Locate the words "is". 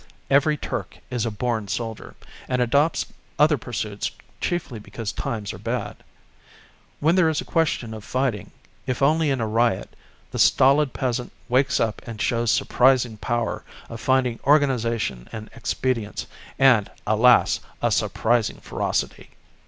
1.11-1.27, 7.29-7.39